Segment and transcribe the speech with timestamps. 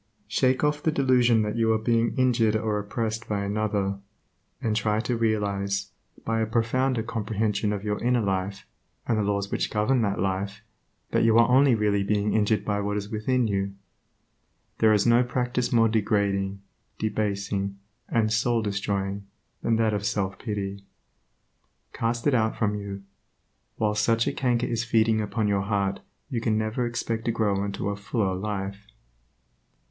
[0.27, 3.99] Shake off the delusion that you are being injured or oppressed by another,
[4.59, 5.91] and try to realize,
[6.25, 8.65] by a profounder comprehension of your inner life,
[9.07, 10.63] and the laws which govern that life,
[11.11, 13.75] that you are only really injured by what is within you.
[14.79, 16.63] There is no practice more degrading,
[16.97, 17.77] debasing,
[18.09, 19.27] and soul destroying
[19.61, 20.83] than that of self pity.
[21.93, 23.03] Cast it out from you.
[23.75, 27.63] While such a canker is feeding upon your heart you can never expect to grow
[27.63, 28.87] into a fuller life.